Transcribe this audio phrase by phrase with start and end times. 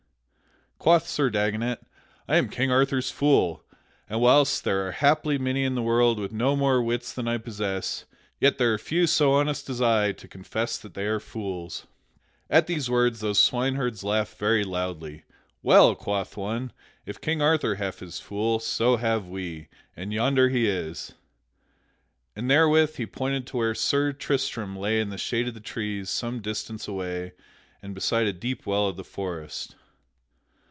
[0.83, 1.77] Quoth Sir Dagonet:
[2.27, 3.63] "I am King Arthur's Fool.
[4.09, 7.37] And whilst there are haply many in the world with no more wits than I
[7.37, 8.05] possess,
[8.39, 11.85] yet there are few so honest as I to confess that they are fools."
[12.49, 15.23] At these words those swineherds laughed very loudly.
[15.61, 16.71] "Well," quoth one,
[17.05, 21.13] "if King Arthur hath his fool, so have we, and yonder he is,"
[22.35, 26.09] and therewith he pointed to where Sir Tristram lay in the shade of the trees
[26.09, 27.33] some distance away
[27.83, 29.75] and beside a deep well of the forest.